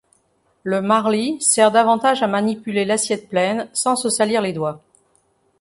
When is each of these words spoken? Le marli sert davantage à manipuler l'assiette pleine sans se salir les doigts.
Le 0.63 0.81
marli 0.81 1.39
sert 1.43 1.69
davantage 1.71 2.23
à 2.23 2.27
manipuler 2.27 2.85
l'assiette 2.85 3.29
pleine 3.29 3.69
sans 3.71 3.95
se 3.95 4.09
salir 4.09 4.41
les 4.41 4.51
doigts. 4.51 4.81